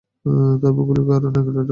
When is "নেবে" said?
1.57-1.61